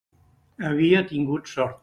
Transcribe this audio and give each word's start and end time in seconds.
Havia 0.69 1.03
tingut 1.13 1.53
sort. 1.55 1.79